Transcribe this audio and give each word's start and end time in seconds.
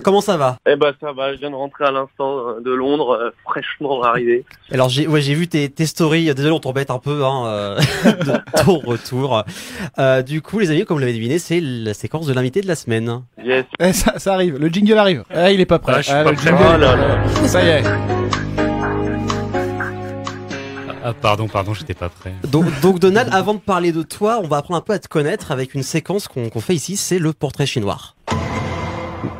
comment 0.00 0.20
ça 0.20 0.36
va 0.36 0.56
Eh 0.68 0.76
ben 0.76 0.92
ça 1.00 1.12
va, 1.12 1.32
je 1.34 1.38
viens 1.38 1.50
de 1.50 1.54
rentrer 1.54 1.84
à 1.84 1.90
l'instant 1.90 2.38
euh, 2.48 2.60
de 2.60 2.70
Londres, 2.72 3.10
euh, 3.20 3.30
fraîchement 3.44 4.02
arrivé. 4.02 4.44
Alors 4.72 4.88
j'ai 4.88 5.06
ouais, 5.06 5.20
j'ai 5.20 5.34
vu 5.34 5.48
tes, 5.48 5.68
tes 5.68 5.86
stories, 5.86 6.34
désolé 6.34 6.52
on 6.52 6.60
t'embête 6.60 6.90
un 6.90 6.98
peu 6.98 7.24
hein, 7.24 7.46
euh, 7.46 7.80
de 8.04 8.62
ton 8.64 8.78
retour. 8.78 9.44
Euh, 9.98 10.22
du 10.22 10.42
coup 10.42 10.58
les 10.58 10.70
amis, 10.70 10.84
comme 10.84 10.96
vous 10.96 11.00
l'avez 11.00 11.12
deviné, 11.14 11.38
c'est 11.38 11.60
la 11.60 11.94
séquence 11.94 12.26
de 12.26 12.32
l'invité 12.32 12.60
de 12.60 12.66
la 12.68 12.74
semaine. 12.74 13.22
Yes. 13.42 13.64
Eh, 13.78 13.92
ça, 13.92 14.18
ça 14.18 14.34
arrive, 14.34 14.58
le 14.58 14.68
jingle 14.68 14.98
arrive. 14.98 15.24
Ah, 15.34 15.50
il 15.52 15.60
est 15.60 15.66
pas 15.66 15.78
prêt. 15.78 15.92
Ah, 15.96 16.00
je 16.00 16.06
suis 16.06 16.14
Ah, 16.14 16.24
pas 16.24 16.30
le 16.30 16.36
prêt. 16.36 16.46
jingle- 16.50 16.64
Oh 16.74 16.78
là 16.78 16.96
là. 16.96 17.48
Ça 17.48 17.62
y 17.64 17.68
est. 17.68 17.82
Ah, 21.02 21.14
pardon, 21.14 21.48
pardon, 21.48 21.72
j'étais 21.72 21.94
pas 21.94 22.10
prêt. 22.10 22.34
Donc, 22.46 22.66
donc 22.82 22.98
Donald, 22.98 23.30
avant 23.32 23.54
de 23.54 23.58
parler 23.58 23.90
de 23.90 24.02
toi, 24.02 24.38
on 24.42 24.46
va 24.46 24.58
apprendre 24.58 24.76
un 24.78 24.82
peu 24.82 24.92
à 24.92 24.98
te 24.98 25.08
connaître 25.08 25.50
avec 25.50 25.74
une 25.74 25.82
séquence 25.82 26.28
qu'on 26.28 26.50
qu'on 26.50 26.60
fait 26.60 26.74
ici, 26.74 26.98
c'est 26.98 27.18
le 27.18 27.32
portrait 27.32 27.64
chinois. 27.64 27.98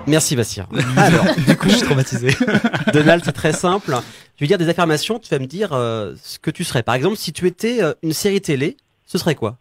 Merci 0.07 0.37
Bastien. 0.37 0.67
Alors, 0.97 1.25
du 1.47 1.57
coup, 1.57 1.69
je 1.69 1.75
suis 1.77 1.87
traumatisé. 1.87 2.35
Donald, 2.93 3.23
c'est 3.25 3.33
très 3.33 3.53
simple. 3.53 3.95
Je 4.37 4.41
vais 4.45 4.47
dire 4.47 4.59
des 4.59 4.69
affirmations, 4.69 5.19
tu 5.19 5.29
vas 5.29 5.39
me 5.39 5.47
dire 5.47 5.71
euh, 5.73 6.15
ce 6.23 6.39
que 6.39 6.51
tu 6.51 6.65
serais. 6.65 6.83
Par 6.83 6.95
exemple, 6.95 7.17
si 7.17 7.33
tu 7.33 7.47
étais 7.47 7.83
euh, 7.83 7.93
une 8.03 8.13
série 8.13 8.41
télé, 8.41 8.77
ce 9.07 9.19
serait 9.19 9.35
quoi? 9.35 9.57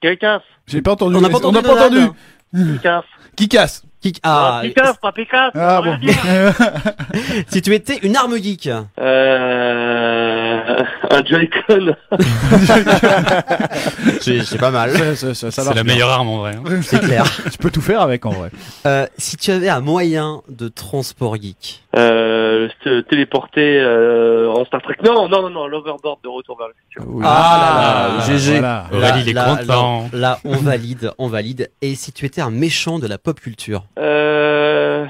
Quelqu'un 0.00 0.40
J'ai 0.66 0.80
pas 0.82 0.92
entendu. 0.92 1.16
On 1.16 1.20
n'a 1.20 1.28
pas 1.28 1.38
entendu. 1.38 1.58
On 1.58 1.62
n'a 1.62 1.68
pas 1.68 1.74
Donald. 1.88 2.12
entendu. 2.52 2.78
Qui 3.36 3.48
casse 3.48 3.82
Qui- 4.00 4.14
Ah, 4.22 4.60
Picasse, 4.62 4.96
pas 5.02 5.12
Picasse. 5.12 5.50
Ah 5.54 5.82
bon. 5.82 5.98
si 7.48 7.60
tu 7.62 7.74
étais 7.74 7.98
une 8.02 8.16
arme 8.16 8.36
geek, 8.40 8.68
Euh, 9.00 10.37
un 11.10 11.24
Joy-Con. 11.24 11.94
c'est 14.20 14.42
c'est 14.44 14.58
pas 14.58 14.70
mal, 14.70 14.90
C'est 15.14 15.56
la 15.58 15.72
bien. 15.74 15.84
meilleure 15.84 16.10
arme 16.10 16.28
en 16.28 16.38
vrai. 16.38 16.54
hein. 16.56 16.62
c'est 16.82 17.00
clair. 17.00 17.24
Tu 17.50 17.58
peux 17.58 17.70
tout 17.70 17.80
faire 17.80 18.00
avec 18.00 18.26
en 18.26 18.30
vrai. 18.30 18.50
Euh, 18.86 19.06
si 19.16 19.36
tu 19.36 19.50
avais 19.50 19.68
un 19.68 19.80
moyen 19.80 20.42
de 20.48 20.68
transport 20.68 21.36
geek, 21.36 21.82
Euh, 21.96 22.68
se 22.84 23.00
téléporter 23.02 23.80
euh, 23.80 24.50
en 24.50 24.64
Star 24.64 24.82
Trek. 24.82 24.96
Non, 25.04 25.28
non, 25.28 25.42
non, 25.42 25.50
non, 25.50 25.66
l'overboard 25.66 26.18
de 26.22 26.28
retour 26.28 26.56
vers 26.58 26.68
le 26.68 26.74
futur. 26.74 27.04
Ah 27.24 28.18
là 28.18 28.18
là, 28.18 28.38
GG. 28.38 28.60
Aurélie, 28.96 29.22
il 29.22 29.28
est 29.30 29.32
là, 29.32 29.56
content. 29.56 30.08
Là, 30.12 30.18
là, 30.18 30.38
on 30.44 30.56
valide, 30.56 31.12
on 31.18 31.28
valide. 31.28 31.70
Et 31.82 31.94
si 31.94 32.12
tu 32.12 32.24
étais 32.26 32.40
un 32.40 32.50
méchant 32.50 32.98
de 32.98 33.06
la 33.06 33.18
pop 33.18 33.40
culture? 33.40 33.84
Euh... 33.98 35.06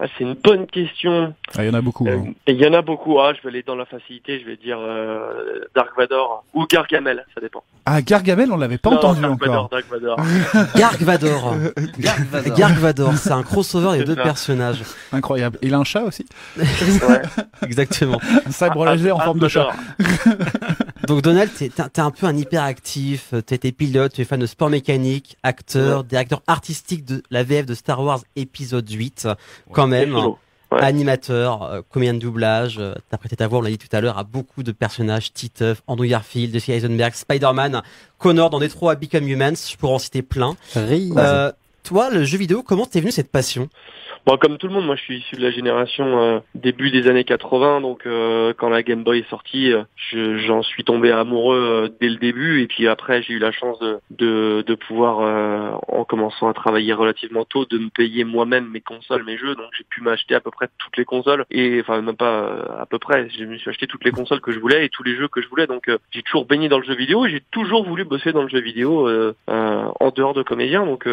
Ah, 0.00 0.04
c'est 0.16 0.22
une 0.24 0.34
bonne 0.34 0.66
question. 0.68 1.34
Ah, 1.56 1.64
Il 1.64 1.66
y 1.66 1.70
en 1.70 1.74
a 1.74 1.80
beaucoup. 1.80 2.06
Euh, 2.06 2.18
hein. 2.18 2.32
et 2.46 2.52
Il 2.52 2.58
y 2.60 2.66
en 2.68 2.72
a 2.72 2.82
beaucoup. 2.82 3.18
Ah, 3.18 3.32
je 3.34 3.42
vais 3.42 3.48
aller 3.48 3.64
dans 3.66 3.74
la 3.74 3.84
facilité. 3.84 4.38
Je 4.40 4.46
vais 4.46 4.56
dire 4.56 4.78
euh, 4.80 5.60
Dark 5.74 5.90
Vador 5.96 6.44
ou 6.54 6.66
Gargamel. 6.66 7.24
Ça 7.34 7.40
dépend. 7.40 7.64
Ah, 7.84 8.00
Gargamel, 8.00 8.52
on 8.52 8.56
l'avait 8.58 8.78
pas 8.78 8.90
Non, 8.90 8.96
entendu 8.98 9.22
Dark 9.22 9.32
encore. 9.34 9.68
Vador, 9.68 9.68
Dark 9.70 9.86
Vador. 9.90 10.16
Garg 10.76 11.02
Vador. 11.02 11.54
Garg 12.56 12.76
Vador, 12.78 13.14
c'est 13.14 13.32
un 13.32 13.42
crossover 13.42 13.98
des 13.98 14.04
deux 14.04 14.14
ça. 14.14 14.22
personnages. 14.22 14.82
Incroyable. 15.12 15.58
Il 15.62 15.74
a 15.74 15.78
un 15.78 15.84
chat 15.84 16.02
aussi. 16.04 16.24
Ouais. 16.56 17.22
Exactement. 17.62 18.20
Un 18.46 18.50
sabre 18.52 18.84
laser 18.84 19.16
en 19.16 19.18
Ah, 19.20 19.24
forme 19.24 19.40
de 19.40 19.48
chat. 19.48 19.68
Donc 21.08 21.22
Donald, 21.22 21.50
t'es 21.56 21.68
t'es- 21.70 21.88
t'es 21.88 22.00
un 22.00 22.10
peu 22.10 22.26
un 22.26 22.36
hyperactif, 22.36 23.32
t'es 23.46 23.58
t'es 23.58 23.72
pilote, 23.72 24.12
tu 24.12 24.20
es 24.20 24.24
fan 24.24 24.38
de 24.38 24.46
sport 24.46 24.68
mécanique, 24.70 25.36
acteur, 25.42 26.04
directeur 26.04 26.42
artistique 26.46 27.04
de 27.04 27.22
la 27.30 27.42
VF 27.42 27.66
de 27.66 27.74
Star 27.74 28.02
Wars 28.04 28.20
épisode 28.36 28.88
8, 28.90 29.26
quand 29.72 29.86
même. 29.86 30.14
Ouais. 30.70 30.80
Animateur, 30.82 31.62
euh, 31.62 31.80
comédien 31.88 32.12
de 32.12 32.18
doublage, 32.18 32.76
euh, 32.78 32.92
t'as 33.08 33.16
prêté 33.16 33.36
ta 33.36 33.48
voix, 33.48 33.60
on 33.60 33.62
l'a 33.62 33.70
dit 33.70 33.78
tout 33.78 33.88
à 33.90 34.02
l'heure, 34.02 34.18
à 34.18 34.24
beaucoup 34.24 34.62
de 34.62 34.70
personnages, 34.70 35.32
Titeuf, 35.32 35.80
Andrew 35.86 36.04
Garfield, 36.06 36.52
Jesse 36.52 36.68
Eisenberg, 36.68 37.14
Spider-Man, 37.14 37.80
Connor 38.18 38.50
dans 38.50 38.58
Detroit, 38.60 38.96
Become 38.96 39.28
Humans, 39.28 39.54
je 39.70 39.76
pourrais 39.78 39.94
en 39.94 39.98
citer 39.98 40.20
plein. 40.20 40.56
Euh, 41.16 41.52
toi, 41.84 42.10
le 42.10 42.22
jeu 42.24 42.36
vidéo, 42.36 42.62
comment 42.62 42.84
t'es 42.84 43.00
venu 43.00 43.12
cette 43.12 43.30
passion? 43.32 43.70
Bon, 44.26 44.36
comme 44.36 44.58
tout 44.58 44.66
le 44.66 44.74
monde, 44.74 44.84
moi 44.84 44.94
je 44.96 45.00
suis 45.02 45.16
issu 45.18 45.36
de 45.36 45.40
la 45.42 45.50
génération 45.50 46.20
euh, 46.20 46.40
début 46.54 46.90
des 46.90 47.08
années 47.08 47.24
80, 47.24 47.80
donc 47.80 48.04
euh, 48.04 48.52
quand 48.52 48.68
la 48.68 48.82
Game 48.82 49.02
Boy 49.02 49.20
est 49.20 49.30
sortie, 49.30 49.72
euh, 49.72 49.84
je- 49.96 50.36
j'en 50.36 50.62
suis 50.62 50.84
tombé 50.84 51.10
amoureux 51.10 51.56
euh, 51.58 51.88
dès 51.98 52.10
le 52.10 52.16
début, 52.16 52.60
et 52.60 52.66
puis 52.66 52.88
après 52.88 53.22
j'ai 53.22 53.32
eu 53.34 53.38
la 53.38 53.52
chance 53.52 53.78
de, 53.78 54.00
de, 54.10 54.62
de 54.66 54.74
pouvoir, 54.74 55.20
euh, 55.20 55.70
en 55.88 56.04
commençant 56.04 56.46
à 56.48 56.52
travailler 56.52 56.92
relativement 56.92 57.46
tôt, 57.46 57.64
de 57.64 57.78
me 57.78 57.88
payer 57.88 58.24
moi-même 58.24 58.68
mes 58.68 58.82
consoles, 58.82 59.24
mes 59.24 59.38
jeux, 59.38 59.54
donc 59.54 59.66
j'ai 59.78 59.84
pu 59.84 60.02
m'acheter 60.02 60.34
à 60.34 60.40
peu 60.40 60.50
près 60.50 60.68
toutes 60.76 60.98
les 60.98 61.06
consoles, 61.06 61.46
et 61.50 61.80
enfin 61.80 62.02
même 62.02 62.16
pas 62.16 62.42
euh, 62.42 62.64
à 62.80 62.84
peu 62.84 62.98
près, 62.98 63.30
je 63.30 63.44
me 63.44 63.56
suis 63.56 63.70
acheté 63.70 63.86
toutes 63.86 64.04
les 64.04 64.12
consoles 64.12 64.42
que 64.42 64.52
je 64.52 64.58
voulais 64.58 64.84
et 64.84 64.88
tous 64.90 65.04
les 65.04 65.16
jeux 65.16 65.28
que 65.28 65.40
je 65.40 65.48
voulais, 65.48 65.66
donc 65.66 65.90
j'ai 66.10 66.22
toujours 66.22 66.44
baigné 66.44 66.68
dans 66.68 66.78
le 66.78 66.84
jeu 66.84 66.94
vidéo, 66.94 67.24
et 67.24 67.30
j'ai 67.30 67.42
toujours 67.50 67.82
voulu 67.82 68.04
bosser 68.04 68.32
dans 68.32 68.42
le 68.42 68.48
jeu 68.48 68.60
vidéo 68.60 69.08
en 69.48 70.10
dehors 70.14 70.34
de 70.34 70.42
comédien, 70.42 70.84
donc... 70.84 71.08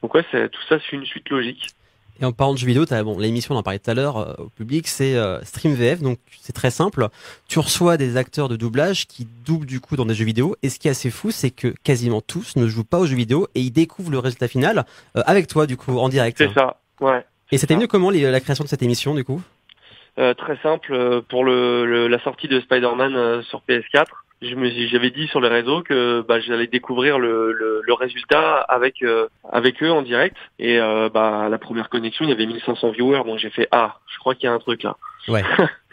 Donc 0.00 0.14
ouais, 0.14 0.22
tout 0.22 0.62
ça 0.68 0.78
c'est 0.78 0.94
une 0.94 1.04
suite 1.04 1.28
logique. 1.28 1.70
Et 2.20 2.24
en 2.24 2.32
parlant 2.32 2.54
de 2.54 2.58
jeux 2.58 2.66
vidéo, 2.66 2.84
t'as, 2.84 3.02
bon, 3.04 3.16
l'émission, 3.18 3.54
on 3.54 3.58
en 3.58 3.62
parlait 3.62 3.78
tout 3.78 3.90
à 3.90 3.94
l'heure 3.94 4.16
euh, 4.16 4.34
au 4.38 4.48
public, 4.48 4.88
c'est 4.88 5.14
euh, 5.14 5.40
Stream 5.44 5.74
VF, 5.74 6.00
donc 6.02 6.18
c'est 6.40 6.52
très 6.52 6.70
simple. 6.70 7.08
Tu 7.48 7.58
reçois 7.60 7.96
des 7.96 8.16
acteurs 8.16 8.48
de 8.48 8.56
doublage 8.56 9.06
qui 9.06 9.26
doublent 9.46 9.66
du 9.66 9.78
coup 9.80 9.94
dans 9.96 10.04
des 10.06 10.14
jeux 10.14 10.24
vidéo, 10.24 10.56
et 10.62 10.68
ce 10.68 10.78
qui 10.80 10.88
est 10.88 10.90
assez 10.90 11.10
fou, 11.10 11.30
c'est 11.30 11.50
que 11.50 11.68
quasiment 11.84 12.20
tous 12.20 12.56
ne 12.56 12.66
jouent 12.66 12.82
pas 12.84 12.98
aux 12.98 13.06
jeux 13.06 13.14
vidéo 13.16 13.46
et 13.54 13.60
ils 13.60 13.70
découvrent 13.70 14.10
le 14.10 14.18
résultat 14.18 14.48
final 14.48 14.84
euh, 15.16 15.22
avec 15.26 15.46
toi 15.46 15.66
du 15.66 15.76
coup 15.76 15.96
en 15.98 16.08
direct. 16.08 16.38
C'est 16.38 16.52
ça, 16.52 16.80
ouais. 17.00 17.24
Et 17.52 17.58
c'était 17.58 17.76
mieux 17.76 17.86
comment 17.86 18.10
les- 18.10 18.28
la 18.30 18.40
création 18.40 18.64
de 18.64 18.68
cette 18.68 18.82
émission 18.82 19.14
du 19.14 19.22
coup? 19.24 19.40
Euh, 20.18 20.34
très 20.34 20.58
simple, 20.62 20.92
euh, 20.92 21.20
pour 21.28 21.44
le, 21.44 21.86
le- 21.86 22.08
la 22.08 22.20
sortie 22.24 22.48
de 22.48 22.60
Spider-Man 22.60 23.14
euh, 23.14 23.42
sur 23.42 23.62
PS4, 23.68 24.06
je 24.42 24.54
me 24.54 24.70
suis- 24.70 24.88
j'avais 24.88 25.10
dit 25.10 25.26
sur 25.28 25.40
les 25.40 25.48
réseaux 25.48 25.82
que 25.82 26.22
bah, 26.26 26.40
j'allais 26.40 26.66
découvrir 26.66 27.18
le, 27.18 27.52
le, 27.52 27.82
le 27.84 27.92
résultat 27.94 28.56
avec 28.60 29.02
euh, 29.02 29.26
avec 29.50 29.82
eux 29.82 29.90
en 29.90 30.02
direct. 30.02 30.36
Et 30.58 30.78
euh, 30.80 31.08
bah, 31.08 31.46
à 31.46 31.48
la 31.48 31.58
première 31.58 31.88
connexion, 31.88 32.24
il 32.24 32.28
y 32.30 32.32
avait 32.32 32.46
1500 32.46 32.90
viewers, 32.90 33.24
donc 33.24 33.38
j'ai 33.38 33.50
fait 33.50 33.68
ah, 33.72 33.98
je 34.12 34.18
crois 34.18 34.34
qu'il 34.34 34.44
y 34.44 34.48
a 34.48 34.52
un 34.52 34.58
truc 34.58 34.82
là. 34.82 34.96
Ouais. 35.28 35.42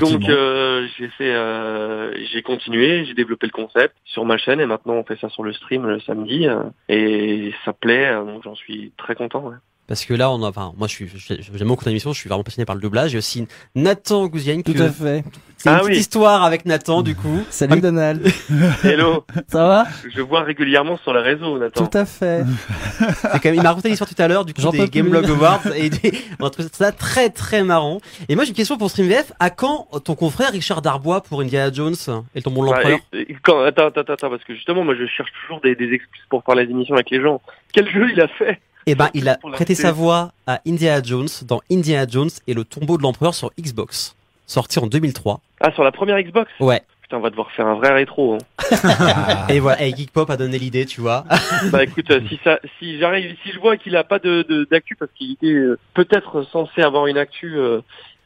Donc 0.00 0.10
euh, 0.30 0.86
j'ai 0.98 1.08
fait, 1.10 1.32
euh, 1.32 2.12
j'ai 2.32 2.42
continué, 2.42 3.04
j'ai 3.04 3.14
développé 3.14 3.46
le 3.46 3.52
concept 3.52 3.94
sur 4.04 4.24
ma 4.24 4.36
chaîne 4.36 4.60
et 4.60 4.66
maintenant 4.66 4.94
on 4.94 5.04
fait 5.04 5.16
ça 5.20 5.28
sur 5.28 5.44
le 5.44 5.52
stream 5.52 5.86
le 5.86 6.00
samedi 6.00 6.48
euh, 6.48 6.62
et 6.88 7.52
ça 7.64 7.72
plaît, 7.72 8.06
euh, 8.06 8.24
donc 8.24 8.42
j'en 8.42 8.56
suis 8.56 8.92
très 8.96 9.14
content. 9.14 9.42
Ouais. 9.44 9.54
Parce 9.88 10.04
que 10.04 10.14
là, 10.14 10.30
on 10.32 10.42
a, 10.42 10.48
enfin, 10.48 10.72
moi, 10.76 10.88
je 10.88 10.92
suis, 10.94 11.08
je- 11.08 11.34
j'aime 11.56 11.68
beaucoup 11.68 11.84
ton 11.84 11.90
émission, 11.90 12.12
je 12.12 12.18
suis 12.18 12.28
vraiment 12.28 12.42
passionné 12.42 12.64
par 12.64 12.74
le 12.74 12.80
doublage. 12.82 13.12
Il 13.12 13.14
y 13.14 13.16
a 13.16 13.18
aussi 13.18 13.46
Nathan 13.76 14.26
Gouziane. 14.26 14.62
Tout 14.64 14.74
à 14.78 14.90
fait. 14.90 15.22
C'est 15.58 15.70
une 15.70 15.76
Ah 15.76 15.78
petite 15.78 15.90
oui. 15.92 15.98
histoire 15.98 16.42
avec 16.44 16.66
Nathan, 16.66 17.02
du 17.02 17.14
coup. 17.14 17.42
Salut 17.50 17.80
Donald. 17.80 18.26
Hello, 18.84 19.24
Ça 19.48 19.66
va? 19.66 19.84
Je 20.12 20.20
vois 20.20 20.42
régulièrement 20.42 20.98
sur 20.98 21.14
les 21.14 21.20
réseaux, 21.20 21.56
Nathan. 21.58 21.86
Tout 21.86 21.96
à 21.98 22.04
fait. 22.04 22.44
C'est 22.98 23.30
quand 23.40 23.44
même, 23.44 23.54
il 23.54 23.62
m'a 23.62 23.68
raconté 23.70 23.88
l'histoire 23.88 24.10
tout 24.10 24.20
à 24.20 24.26
l'heure, 24.28 24.44
du 24.44 24.52
coup, 24.54 24.60
J'en 24.60 24.70
des 24.70 24.78
peux 24.78 24.86
Game 24.86 25.04
plus. 25.08 25.10
Blog 25.12 25.30
Awards, 25.30 25.62
et 25.76 25.88
des- 25.88 26.12
on 26.40 26.46
a 26.46 26.50
trouvé 26.50 26.68
ça 26.72 26.90
très 26.92 27.30
très 27.30 27.62
marrant. 27.62 28.00
Et 28.28 28.34
moi, 28.34 28.44
j'ai 28.44 28.50
une 28.50 28.56
question 28.56 28.76
pour 28.76 28.90
StreamVF. 28.90 29.32
À 29.38 29.50
quand 29.50 29.86
ton 30.04 30.14
confrère 30.16 30.50
Richard 30.52 30.82
Darbois 30.82 31.22
pour 31.22 31.40
Indiana 31.42 31.72
Jones 31.72 31.94
et 32.34 32.38
le 32.38 32.42
tombeau 32.42 32.62
de 32.66 32.72
l'empereur 32.72 32.98
et- 33.12 33.30
et 33.32 33.36
quand, 33.42 33.60
attends, 33.62 33.86
attends, 33.86 34.00
attends, 34.12 34.30
parce 34.30 34.42
que 34.44 34.54
justement, 34.54 34.84
moi, 34.84 34.94
je 34.98 35.06
cherche 35.06 35.30
toujours 35.42 35.60
des, 35.62 35.74
des 35.76 35.92
excuses 35.92 36.22
pour 36.28 36.42
faire 36.44 36.56
les 36.56 36.64
émissions 36.64 36.94
avec 36.96 37.10
les 37.10 37.20
gens. 37.22 37.40
Quel 37.72 37.88
jeu 37.90 38.10
il 38.12 38.20
a 38.20 38.26
fait? 38.28 38.60
Eh 38.88 38.94
ben, 38.94 39.10
il 39.14 39.28
a 39.28 39.36
prêté 39.36 39.74
sa 39.74 39.90
voix 39.90 40.30
à 40.46 40.60
Indiana 40.66 41.02
Jones 41.02 41.28
dans 41.44 41.60
Indiana 41.70 42.06
Jones 42.08 42.30
et 42.46 42.54
le 42.54 42.64
tombeau 42.64 42.96
de 42.96 43.02
l'empereur 43.02 43.34
sur 43.34 43.50
Xbox. 43.60 44.14
Sorti 44.46 44.78
en 44.78 44.86
2003. 44.86 45.40
Ah, 45.60 45.72
sur 45.72 45.82
la 45.82 45.90
première 45.90 46.20
Xbox? 46.22 46.48
Ouais. 46.60 46.82
Putain, 47.02 47.16
on 47.16 47.20
va 47.20 47.30
devoir 47.30 47.50
faire 47.50 47.66
un 47.66 47.74
vrai 47.74 47.92
rétro. 47.92 48.34
Hein. 48.34 49.46
Et 49.48 49.58
voilà, 49.60 49.82
et 49.82 49.94
Geek 49.94 50.10
Pop 50.12 50.28
a 50.30 50.36
donné 50.36 50.58
l'idée, 50.58 50.86
tu 50.86 51.00
vois. 51.00 51.24
bah 51.70 51.84
écoute, 51.84 52.10
euh, 52.10 52.20
si 52.28 52.38
ça, 52.42 52.58
si 52.78 52.98
j'arrive, 52.98 53.36
si 53.44 53.52
je 53.52 53.58
vois 53.60 53.76
qu'il 53.76 53.94
a 53.96 54.02
pas 54.02 54.18
de 54.18 54.42
de- 54.48 54.66
d'actu, 54.68 54.96
parce 54.96 55.10
qu'il 55.12 55.32
était 55.32 55.46
euh, 55.52 55.78
peut-être 55.94 56.42
censé 56.50 56.82
avoir 56.82 57.06
une 57.06 57.16
actu 57.18 57.58
euh, 57.58 57.80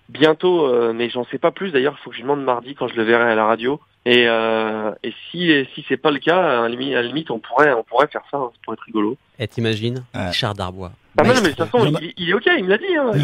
bientôt, 0.08 0.66
euh, 0.66 0.94
mais 0.94 1.10
j'en 1.10 1.26
sais 1.26 1.36
pas 1.38 1.50
plus. 1.50 1.72
D'ailleurs, 1.72 1.96
il 1.98 2.02
faut 2.02 2.08
que 2.10 2.16
je 2.16 2.22
lui 2.22 2.28
demande 2.28 2.42
mardi 2.42 2.74
quand 2.74 2.88
je 2.88 2.94
le 2.94 3.02
verrai 3.02 3.30
à 3.30 3.34
la 3.34 3.44
radio. 3.44 3.80
Et, 4.06 4.24
euh, 4.28 4.92
et 5.02 5.12
si 5.30 5.50
si 5.74 5.84
c'est 5.88 5.98
pas 5.98 6.10
le 6.10 6.18
cas, 6.20 6.60
à 6.60 6.62
la 6.62 6.68
limite, 6.70 6.92
à 6.94 7.02
la 7.02 7.08
limite, 7.08 7.30
on 7.30 7.38
pourrait 7.38 7.72
on 7.74 7.82
pourrait 7.84 8.06
faire 8.08 8.22
ça. 8.30 8.38
hein, 8.38 8.48
ça 8.52 8.58
pourrait 8.64 8.74
être 8.74 8.84
rigolo. 8.86 9.16
Et 9.38 9.46
t'imagines 9.46 10.02
Ouais. 10.14 10.28
Richard 10.28 10.54
Darbois. 10.54 10.92
Ah 11.18 11.24
non, 11.24 11.34
mais 11.42 11.50
de 11.50 11.54
toute 11.56 11.66
façon, 11.66 11.92
Il 12.16 12.30
est 12.30 12.34
ok, 12.34 12.48
il 12.56 12.64
me 12.64 12.70
l'a 12.70 12.78
dit. 12.78 12.96
Hein. 12.96 13.10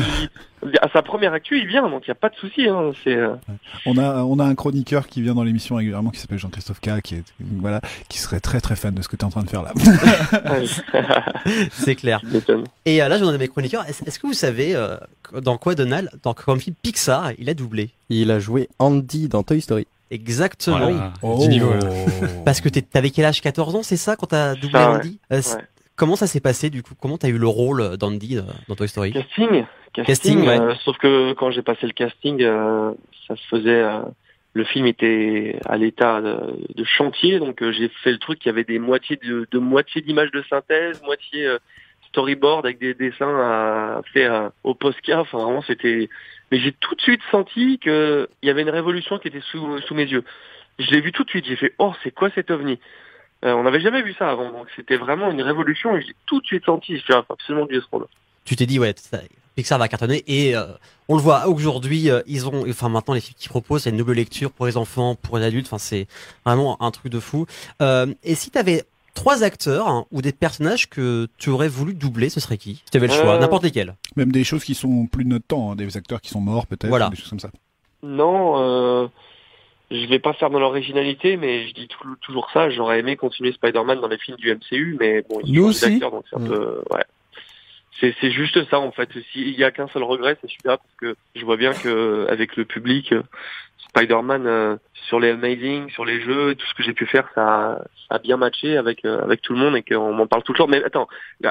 Il- 0.63 0.77
à 0.83 0.89
sa 0.93 1.01
première 1.01 1.33
actu, 1.33 1.59
il 1.61 1.67
vient, 1.69 1.89
donc 1.89 2.03
il 2.07 2.09
y 2.09 2.11
a 2.11 2.17
pas 2.17 2.29
de 2.29 2.35
souci. 2.35 2.67
Hein. 2.69 2.91
Euh, 3.07 3.37
On 3.87 3.97
a, 3.99 4.25
on 4.25 4.39
a 4.41 4.45
un 4.45 4.55
chroniqueur 4.57 5.07
qui 5.07 5.23
vient 5.23 5.35
dans 5.35 5.45
l'émission 5.45 5.77
régulièrement 5.77 6.11
qui 6.11 6.19
s'appelle 6.19 6.39
Jean-Christophe 6.39 6.81
K, 6.81 7.01
qui 7.03 7.15
est, 7.17 7.23
voilà, 7.61 7.81
qui 8.09 8.19
serait 8.19 8.41
très 8.41 8.61
très 8.61 8.75
fan 8.75 8.93
de 8.93 9.01
ce 9.01 9.07
que 9.09 9.15
tu 9.15 9.21
es 9.23 9.25
en 9.25 9.31
train 9.31 9.45
de 9.45 9.49
faire 9.51 9.63
là. 9.63 9.73
C'est 11.71 11.95
clair. 11.95 12.21
Et 12.85 13.03
euh, 13.03 13.09
là, 13.09 13.17
je 13.17 13.21
demande 13.21 13.35
à 13.37 13.39
mes 13.39 13.49
chroniqueurs, 13.49 13.85
est-ce 13.89 14.19
que 14.19 14.27
vous 14.27 14.33
savez 14.33 14.75
euh, 14.75 14.97
dans 15.41 15.57
quoi 15.57 15.75
Donald, 15.75 16.11
dans 16.23 16.35
comme 16.35 16.61
film 16.61 16.75
Pixar, 16.83 17.31
il 17.39 17.49
a 17.49 17.55
doublé? 17.55 17.91
Il 18.09 18.31
a 18.31 18.39
joué 18.39 18.69
Andy 18.79 19.29
dans 19.29 19.43
Toy 19.43 19.61
Story. 19.61 19.87
Exactement. 20.11 20.79
Voilà. 20.79 21.13
Oh. 21.23 21.39
Du 21.43 21.49
niveau. 21.49 21.73
Parce 22.45 22.61
que 22.61 22.69
t'es- 22.69 22.83
t'avais 22.83 23.11
quel 23.11 23.25
âge 23.25 23.41
14 23.41 23.75
ans, 23.75 23.83
c'est 23.83 23.97
ça, 23.97 24.17
quand 24.17 24.27
t'as 24.27 24.55
doublé 24.55 24.71
Ça, 24.73 24.91
ouais. 24.93 24.97
Andy? 24.99 25.21
Euh, 25.33 25.37
Ouais. 25.37 25.63
Comment 25.97 26.15
ça 26.17 26.27
s'est 26.27 26.41
passé 26.41 26.69
du 26.69 26.83
coup? 26.83 26.93
Comment 27.01 27.17
t'as 27.17 27.29
eu 27.29 27.39
le 27.39 27.47
rôle 27.49 27.97
d'Andy 27.97 28.37
euh, 28.37 28.43
dans 28.69 28.75
Toy 28.75 28.87
Story? 28.87 29.13
Casting, 29.15 29.65
casting. 29.95 30.05
Casting, 30.05 30.41
ouais. 30.47 30.61
euh, 30.61 30.75
sauf 30.85 30.99
que 30.99 31.33
quand 31.33 31.51
j'ai 31.51 31.63
passé 31.63 31.87
le 31.87 31.93
casting, 31.95 32.43
euh, 32.43 32.93
ça 33.27 33.35
se 33.35 33.47
faisait. 33.49 33.71
euh, 33.83 34.01
le 34.53 34.65
film 34.65 34.87
était 34.87 35.59
à 35.67 35.77
l'état 35.79 36.21
de, 36.21 36.37
de 36.75 36.85
chantier, 36.85 37.39
donc 37.39 37.63
euh, 37.63 37.73
j'ai 37.73 37.89
fait 38.05 38.13
le 38.13 38.19
truc. 38.19 38.45
Il 38.45 38.49
y 38.49 38.51
avait 38.51 38.65
des 38.65 38.79
moitiés 38.79 39.19
de, 39.23 39.47
de 39.51 39.59
moitié 39.59 40.03
d'images 40.03 40.31
de 40.33 40.43
synthèse, 40.51 41.01
moitié 41.03 41.47
euh, 41.47 41.59
storyboard 42.21 42.65
avec 42.65 42.79
des 42.79 42.95
dessins 42.95 43.29
à, 43.29 44.01
faits 44.13 44.27
à- 44.31 44.53
au 44.65 44.75
Posca. 44.75 45.21
Enfin, 45.21 45.39
vraiment, 45.39 45.63
c'était. 45.63 46.09
Mais 46.51 46.59
j'ai 46.61 46.73
tout 46.73 46.95
de 46.95 47.01
suite 47.01 47.21
senti 47.31 47.79
que 47.79 48.29
il 48.43 48.47
y 48.47 48.51
avait 48.51 48.63
une 48.63 48.71
révolution 48.71 49.19
qui 49.19 49.29
était 49.29 49.43
sous, 49.51 49.79
sous 49.83 49.95
mes 49.95 50.05
yeux. 50.07 50.25
Je 50.79 50.91
l'ai 50.91 51.01
vu 51.01 51.13
tout 51.13 51.25
de 51.25 51.31
suite. 51.31 51.45
J'ai 51.47 51.57
fait, 51.57 51.75
oh, 51.79 51.93
c'est 52.03 52.13
quoi 52.13 52.31
cet 52.35 52.51
ovni? 52.51 52.79
Euh, 53.45 53.53
On 53.53 53.65
n'avait 53.65 53.81
jamais 53.81 54.03
vu 54.03 54.15
ça 54.19 54.31
avant, 54.31 54.51
donc 54.51 54.67
c'était 54.77 54.97
vraiment 54.97 55.31
une 55.31 55.43
révolution. 55.43 55.97
Et 55.97 56.03
j'ai 56.03 56.15
tout 56.27 56.41
de 56.41 56.47
suite 56.47 56.65
senti. 56.65 56.97
Je 56.97 57.03
suis 57.03 57.13
absolument 57.15 57.67
du 57.67 57.75
ce. 57.81 57.97
Tu 58.45 58.57
t'es 58.57 58.67
dit 58.67 58.79
ouais, 58.79 58.95
ça- 58.97 59.21
Pixar 59.57 59.79
va 59.79 59.89
cartonner 59.89 60.23
et 60.27 60.55
euh, 60.55 60.65
on 61.09 61.17
le 61.17 61.23
voit 61.23 61.49
aujourd'hui, 61.49 62.11
euh, 62.11 62.21
ils 62.27 62.47
ont, 62.47 62.69
enfin 62.69 62.91
maintenant 62.91 63.15
les 63.15 63.23
films 63.23 63.37
qu'ils 63.39 63.49
proposent, 63.49 63.85
c'est 63.85 63.91
une 63.91 63.97
double 63.97 64.13
lecture 64.13 64.51
pour 64.53 64.67
les 64.67 64.77
enfants, 64.77 65.15
pour 65.15 65.39
les 65.39 65.45
adultes. 65.47 65.67
Enfin 65.67 65.79
c'est 65.79 66.07
vraiment 66.45 66.81
un 66.83 66.91
truc 66.91 67.11
de 67.11 67.19
fou. 67.21 67.47
Euh, 67.81 68.07
et 68.23 68.35
si 68.35 68.51
t'avais 68.51 68.85
trois 69.17 69.43
acteurs 69.43 69.89
hein, 69.89 70.07
ou 70.13 70.23
des 70.23 70.31
personnages 70.33 70.89
que 70.89 71.27
tu 71.39 71.51
aurais 71.51 71.69
voulu 71.69 71.95
doubler, 71.95 72.29
ce 72.29 72.39
serait 72.39 72.57
qui 72.59 72.77
Si 72.85 72.91
tu 72.93 72.97
avais 72.99 73.09
le 73.09 73.13
choix, 73.13 73.35
Euh, 73.35 73.39
n'importe 73.41 73.65
lesquels. 73.65 73.95
Même 74.15 74.31
des 74.31 74.45
choses 74.45 74.63
qui 74.63 74.75
sont 74.77 75.07
plus 75.07 75.25
de 75.25 75.31
notre 75.31 75.47
temps, 75.47 75.73
hein, 75.73 75.75
des 75.77 75.97
acteurs 75.97 76.21
qui 76.21 76.29
sont 76.31 76.41
morts 76.41 76.67
peut-être, 76.69 76.87
Voilà. 76.89 77.09
des 77.09 77.17
choses 77.17 77.31
comme 77.31 77.41
ça. 77.41 77.51
Non, 78.05 78.61
euh, 78.61 79.09
je 79.91 80.07
vais 80.07 80.19
pas 80.21 80.33
faire 80.35 80.51
dans 80.51 80.61
l'originalité, 80.61 81.37
mais 81.37 81.67
je 81.69 81.75
dis 81.75 81.89
tou- 81.89 82.17
toujours 82.21 82.49
ça. 82.53 82.71
J'aurais 82.71 83.01
aimé 83.01 83.17
continuer 83.17 83.53
Spider-Man 83.53 84.01
dans 84.01 84.09
les 84.09 84.19
films 84.19 84.37
du 84.37 84.51
MCU, 84.55 84.97
mais 85.01 85.23
bon, 85.29 85.41
ils 85.45 85.53
Nous 85.55 85.63
changent 85.65 85.71
aussi. 85.71 85.91
d'acteur, 85.91 86.11
donc 86.13 86.25
c'est 86.31 86.37
un 86.37 86.41
Mm. 86.41 86.49
peu, 86.49 86.83
ouais. 86.93 87.05
C'est 87.99 88.15
c'est 88.21 88.31
juste 88.31 88.63
ça 88.69 88.79
en 88.79 88.93
fait. 88.93 89.09
S'il 89.33 89.59
y 89.59 89.65
a 89.65 89.71
qu'un 89.71 89.89
seul 89.89 90.03
regret, 90.03 90.37
c'est 90.43 90.49
celui-là 90.49 90.77
parce 90.77 90.95
que 91.01 91.17
je 91.35 91.43
vois 91.47 91.57
bien 91.57 91.73
que 91.73 92.27
avec 92.29 92.55
le 92.57 92.67
public, 92.67 93.15
Spider-Man 93.97 94.47
euh, 94.47 94.77
sur 95.09 95.21
les 95.21 95.31
Amazing, 95.31 95.89
sur 95.91 96.05
les 96.05 96.21
jeux, 96.21 96.55
tout 96.55 96.67
ce 96.67 96.75
que 96.75 96.83
j'ai 96.83 96.93
pu 96.93 97.07
faire, 97.07 97.27
ça, 97.35 97.83
ça 98.09 98.17
a 98.17 98.19
bien 98.19 98.37
matché 98.37 98.77
avec 98.77 99.05
euh, 99.05 99.23
avec 99.23 99.41
tout 99.41 99.53
le 99.55 99.59
monde 99.59 99.77
et 99.77 99.83
qu'on 99.83 100.13
m'en 100.13 100.27
parle 100.27 100.43
tout 100.43 100.53
le 100.53 100.59
temps. 100.59 100.67
Mais 100.67 100.85
attends, 100.85 101.09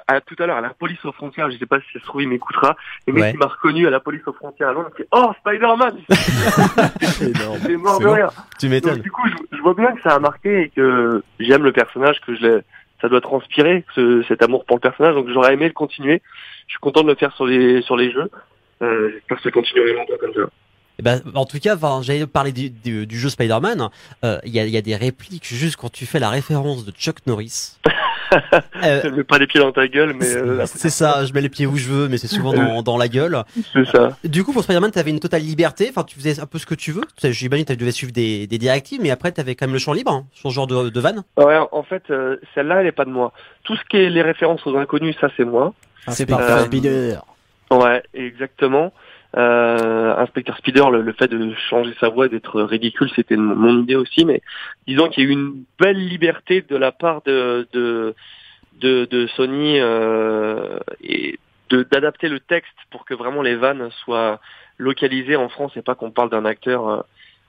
à, 0.08 0.22
tout 0.22 0.36
à 0.40 0.46
l'heure 0.46 0.58
à 0.58 0.62
la 0.62 0.70
police 0.70 1.04
aux 1.06 1.12
frontières, 1.12 1.50
je 1.50 1.58
sais 1.58 1.66
pas 1.66 1.80
si 1.80 1.86
ça 1.94 2.00
se 2.00 2.06
trouve 2.06 2.22
il 2.22 2.30
m'écoutera. 2.30 2.76
Le 3.08 3.14
mec 3.14 3.24
Ouais. 3.24 3.32
qui 3.32 3.38
m'a 3.38 3.48
reconnu 3.48 3.88
à 3.88 3.90
la 3.90 4.00
police 4.00 4.22
aux 4.28 4.34
frontières 4.34 4.70
à 4.70 4.74
Londres, 4.74 4.90
il 4.94 4.98
fait 5.04 5.08
oh 5.12 5.32
Spider-Man, 5.40 5.98
c'est 6.10 7.78
mort 7.78 8.00
de 8.00 8.06
bon. 8.06 8.14
rire. 8.14 8.30
Tu 8.60 8.70
m'étonnes. 8.70 9.02
du 9.02 9.12
coup, 9.12 9.28
je, 9.28 9.58
je 9.58 9.62
vois 9.62 9.74
bien 9.74 9.92
que 9.96 10.02
ça 10.02 10.16
a 10.16 10.20
marqué 10.20 10.62
et 10.64 10.70
que 10.70 11.24
j'aime 11.40 11.64
le 11.64 11.72
personnage, 11.72 12.20
que 12.22 12.36
je 12.36 12.42
l'ai, 12.42 12.60
ça 13.02 13.10
doit 13.10 13.22
transpirer 13.22 13.84
ce, 13.96 14.24
cet 14.28 14.44
amour 14.44 14.66
pour 14.66 14.78
le 14.78 14.82
personnage. 14.82 15.16
Donc 15.16 15.28
j'aurais 15.30 15.54
aimé 15.54 15.68
le 15.68 15.74
continuer. 15.74 16.22
Je 16.68 16.74
suis 16.74 16.80
content 16.80 17.02
de 17.04 17.10
le 17.10 17.16
faire 17.16 17.34
sur 17.36 17.46
les 17.46 17.82
sur 17.82 17.96
les 17.98 18.12
jeux. 18.12 18.30
Euh, 18.82 19.10
J'espère 19.14 19.38
que 19.38 19.44
ça 19.44 19.52
continuera 19.52 19.94
longtemps 19.94 20.14
comme 20.20 20.34
ça. 20.34 20.42
Eh 21.00 21.02
ben, 21.04 21.22
en 21.34 21.46
tout 21.46 21.60
cas, 21.60 21.76
enfin, 21.76 22.00
j'allais 22.02 22.26
parler 22.26 22.52
du, 22.52 22.70
du, 22.70 23.06
du 23.06 23.20
jeu 23.20 23.30
Spider-Man. 23.30 23.90
euh, 24.24 24.40
Il 24.46 24.54
y, 24.54 24.60
a, 24.60 24.66
y 24.66 24.78
a 24.78 24.82
des 24.82 24.96
répliques 24.96 25.46
juste 25.46 25.76
quand 25.76 25.92
tu 25.92 26.06
fais 26.06 26.20
la 26.20 26.30
référence 26.30 26.86
de 26.86 26.92
Chuck 26.92 27.18
Norris. 27.28 27.78
Euh, 28.84 29.02
Je 29.04 29.10
mets 29.10 29.24
pas 29.24 29.38
les 29.38 29.46
pieds 29.48 29.62
dans 29.62 29.72
ta 29.72 29.88
gueule, 29.88 30.14
mais 30.20 30.26
euh, 30.36 30.66
c'est 30.66 30.90
ça, 30.90 31.24
je 31.26 31.32
mets 31.32 31.42
les 31.42 31.48
pieds 31.48 31.68
où 31.68 31.78
je 31.78 31.88
veux, 31.88 32.08
mais 32.10 32.18
c'est 32.18 32.28
souvent 32.28 32.54
dans, 32.54 32.82
dans 32.82 32.98
la 32.98 33.08
gueule. 33.08 33.44
c'est 33.72 33.86
ça. 33.86 34.18
Du 34.24 34.44
coup, 34.44 34.52
pour 34.52 34.64
Spider-Man, 34.64 34.92
tu 34.92 34.98
avais 35.00 35.12
une 35.12 35.20
totale 35.20 35.44
liberté. 35.44 35.88
Enfin, 35.90 36.04
tu 36.04 36.16
faisais 36.18 36.40
un 36.42 36.48
peu 36.48 36.58
ce 36.58 36.66
que 36.66 36.74
tu 36.76 36.92
veux. 36.92 37.02
Tu 37.16 37.22
sais, 37.22 37.32
J'imagine 37.34 37.66
que 37.66 37.74
tu 37.74 37.78
devais 37.78 37.92
suivre 37.92 38.12
des, 38.12 38.48
des 38.48 38.58
directives, 38.58 39.00
mais 39.02 39.12
après, 39.12 39.32
tu 39.32 39.40
avais 39.40 39.54
quand 39.56 39.68
même 39.68 39.74
le 39.74 39.80
champ 39.80 39.94
libre 39.94 40.12
hein, 40.12 40.26
sur 40.34 40.50
ce 40.50 40.56
genre 40.56 40.66
de, 40.68 40.90
de 40.90 41.00
van. 41.00 41.24
Ouais, 41.38 41.60
en 41.72 41.84
fait, 41.84 42.04
euh, 42.10 42.38
celle-là, 42.56 42.82
elle 42.82 42.88
est 42.88 42.92
pas 42.92 43.06
de 43.06 43.12
moi. 43.12 43.32
Tout 43.64 43.76
ce 43.78 43.84
qui 43.90 43.98
est 43.98 44.10
les 44.10 44.24
références 44.24 44.66
aux 44.66 44.76
inconnus, 44.76 45.16
ça 45.22 45.28
c'est 45.38 45.46
moi. 45.46 45.74
C'est 46.08 46.26
parfait. 46.26 46.48
parfait. 46.48 46.66
Spider. 46.66 47.18
Ouais, 47.72 48.04
exactement. 48.16 48.92
Euh, 49.36 50.16
Inspecteur 50.18 50.58
Spider, 50.58 50.86
le, 50.92 51.12
fait 51.14 51.28
de 51.28 51.54
changer 51.70 51.94
sa 52.00 52.08
voix, 52.08 52.30
d'être 52.30 52.62
ridicule, 52.62 53.10
c'était 53.16 53.36
mon, 53.36 53.82
idée 53.82 53.96
aussi. 53.96 54.24
Mais 54.24 54.42
disons 54.88 55.10
qu'il 55.10 55.24
y 55.24 55.28
a 55.28 55.30
eu 55.30 55.34
une 55.34 55.66
belle 55.80 56.08
liberté 56.08 56.62
de 56.62 56.76
la 56.78 56.92
part 56.92 57.22
de 57.24 57.68
de 57.74 58.16
de, 58.80 59.06
de 59.06 59.28
Sony 59.28 59.80
euh, 59.80 60.80
d'adapter 61.70 62.30
le 62.30 62.40
texte 62.40 62.76
pour 62.92 63.06
que 63.06 63.14
vraiment 63.14 63.42
les 63.42 63.56
vannes 63.56 63.90
soient 64.04 64.40
localisées 64.78 65.36
en 65.36 65.50
France 65.50 65.72
et 65.76 65.82
pas 65.82 65.96
qu'on 65.96 66.12
parle 66.12 66.30
d'un 66.30 66.46
acteur 66.46 66.90
euh, 66.90 67.02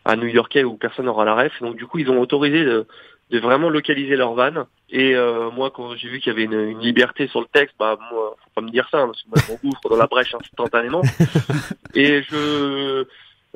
à 0.05 0.17
New-Yorkais 0.17 0.65
où 0.65 0.77
personne 0.77 1.07
n'aura 1.07 1.25
la 1.25 1.35
ref. 1.35 1.53
Donc 1.61 1.77
du 1.77 1.87
coup, 1.87 1.99
ils 1.99 2.11
ont 2.11 2.21
autorisé 2.21 2.65
de, 2.65 2.87
de 3.31 3.39
vraiment 3.39 3.71
localiser 3.71 4.17
leurs 4.17 4.35
vannes. 4.35 4.65
Et 4.91 5.15
euh, 5.17 5.51
moi, 5.51 5.71
quand 5.75 5.97
j'ai 5.97 6.09
vu 6.09 6.21
qu'il 6.21 6.33
y 6.33 6.37
avait 6.37 6.45
une, 6.45 6.71
une 6.71 6.81
liberté 6.81 7.27
sur 7.27 7.41
le 7.41 7.47
texte, 7.53 7.75
bah 7.79 7.99
moi, 8.13 8.37
faut 8.43 8.51
pas 8.55 8.61
me 8.61 8.71
dire 8.71 8.89
ça, 8.91 8.99
hein, 9.01 9.07
parce 9.07 9.23
que 9.23 9.29
moi, 9.29 9.39
je 9.45 9.53
m'engouffre 9.53 9.89
dans 9.89 9.97
la 9.97 10.07
brèche 10.07 10.35
instantanément. 10.35 11.03
et 11.95 12.23
je, 12.23 13.05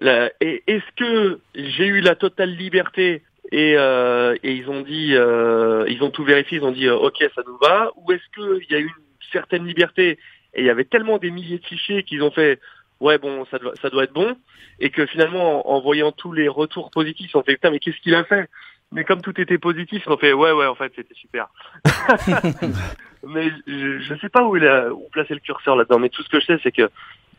la- 0.01 0.33
et 0.41 0.63
est-ce 0.67 0.85
que 0.97 1.41
j'ai 1.55 1.87
eu 1.87 2.01
la 2.01 2.15
totale 2.17 2.51
liberté 2.51 3.23
et, 3.53 3.75
euh, 3.77 4.37
et 4.43 4.53
ils 4.55 4.69
ont 4.69 4.83
dit, 4.83 5.15
euh, 5.15 5.85
ils 5.89 6.03
ont 6.03 6.11
tout 6.11 6.25
vérifié, 6.25 6.59
ils 6.59 6.65
ont 6.65 6.73
dit, 6.73 6.87
euh, 6.87 6.97
ok, 6.97 7.17
ça 7.35 7.43
nous 7.47 7.59
va, 7.59 7.91
ou 7.97 8.11
est-ce 8.13 8.23
qu'il 8.35 8.71
y 8.71 8.75
a 8.75 8.81
eu 8.81 8.87
une 8.87 9.31
certaine 9.33 9.67
liberté 9.67 10.19
et 10.55 10.61
il 10.63 10.67
y 10.67 10.71
avait 10.71 10.85
tellement 10.85 11.19
des 11.19 11.31
milliers 11.31 11.59
de 11.59 11.65
fichiers 11.67 12.03
qu'ils 12.03 12.23
ont 12.25 12.33
fait, 12.33 12.59
ouais, 12.99 13.19
bon, 13.19 13.47
ça 13.53 13.59
doit, 13.59 13.73
ça 13.81 13.89
doit 13.89 14.05
être 14.05 14.13
bon, 14.13 14.37
et 14.81 14.91
que 14.91 15.07
finalement, 15.07 15.69
en, 15.71 15.77
en 15.77 15.81
voyant 15.81 16.11
tous 16.11 16.33
les 16.33 16.49
retours 16.49 16.91
positifs, 16.91 17.31
ils 17.33 17.37
ont 17.37 17.43
fait, 17.45 17.55
putain, 17.55 17.71
mais 17.71 17.79
qu'est-ce 17.79 18.01
qu'il 18.01 18.15
a 18.17 18.25
fait? 18.25 18.49
Mais 18.93 19.05
comme 19.05 19.21
tout 19.21 19.39
était 19.41 19.59
positif, 19.59 20.03
ils 20.05 20.13
ont 20.13 20.17
fait 20.17 20.33
ouais 20.33 20.53
ouais 20.53 20.67
en 20.67 20.75
fait 20.75 20.93
c'était 20.97 21.15
super. 21.15 21.49
mais 23.27 23.51
je, 23.67 24.01
je 24.01 24.15
sais 24.21 24.29
pas 24.29 24.45
où 24.45 24.57
il 24.57 24.67
a 24.67 24.93
où 24.93 25.09
placer 25.13 25.35
le 25.35 25.41
curseur 25.41 25.77
là-dedans. 25.77 25.99
Mais 25.99 26.09
tout 26.09 26.23
ce 26.23 26.29
que 26.29 26.41
je 26.41 26.47
sais 26.47 26.61
c'est 26.63 26.73
que 26.73 26.91